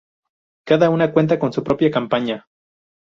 Cada 0.65 0.89
una 0.89 1.13
cuenta 1.13 1.37
con 1.37 1.53
su 1.53 1.63
propia 1.63 1.91
campaña. 1.91 2.47